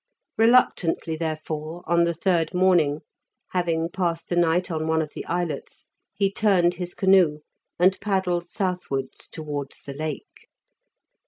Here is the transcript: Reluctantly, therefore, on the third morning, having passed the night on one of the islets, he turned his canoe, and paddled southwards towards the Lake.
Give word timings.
Reluctantly, 0.35 1.15
therefore, 1.15 1.83
on 1.85 2.05
the 2.05 2.13
third 2.15 2.55
morning, 2.55 3.01
having 3.51 3.87
passed 3.87 4.29
the 4.29 4.35
night 4.35 4.71
on 4.71 4.87
one 4.87 4.99
of 4.99 5.11
the 5.13 5.23
islets, 5.27 5.89
he 6.15 6.31
turned 6.33 6.73
his 6.73 6.95
canoe, 6.95 7.37
and 7.77 7.99
paddled 8.01 8.47
southwards 8.49 9.27
towards 9.27 9.83
the 9.83 9.93
Lake. 9.93 10.47